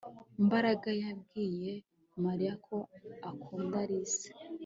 [0.45, 1.71] Mbaraga yabwiye
[2.23, 2.77] Mariya ko
[3.29, 4.27] akunda Alice